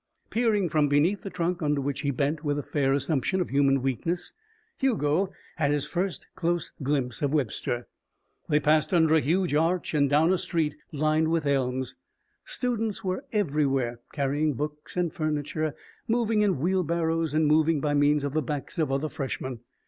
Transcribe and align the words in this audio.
Peering 0.31 0.67
from 0.67 0.87
beneath 0.87 1.21
the 1.21 1.29
trunk 1.29 1.61
under 1.61 1.79
which 1.79 1.99
he 2.01 2.09
bent 2.09 2.43
with 2.43 2.57
a 2.57 2.63
fair 2.63 2.91
assumption 2.91 3.39
of 3.39 3.49
human 3.51 3.83
weakness, 3.83 4.33
Hugo 4.79 5.29
had 5.57 5.69
his 5.69 5.85
first 5.85 6.27
close 6.33 6.71
glimpse 6.81 7.21
of 7.21 7.31
Webster. 7.35 7.87
They 8.49 8.59
passed 8.59 8.95
under 8.95 9.13
a 9.13 9.19
huge 9.19 9.53
arch 9.53 9.93
and 9.93 10.09
down 10.09 10.33
a 10.33 10.39
street 10.39 10.75
lined 10.91 11.27
with 11.27 11.45
elms. 11.45 11.97
Students 12.45 13.03
were 13.03 13.25
everywhere, 13.31 13.99
carrying 14.11 14.55
books 14.55 14.97
and 14.97 15.13
furniture, 15.13 15.75
moving 16.07 16.41
in 16.41 16.57
wheelbarrows 16.57 17.35
and 17.35 17.45
moving 17.45 17.79
by 17.79 17.93
means 17.93 18.23
of 18.23 18.33
the 18.33 18.41
backs 18.41 18.79
of 18.79 18.91
other 18.91 19.07
freshmen. 19.07 19.59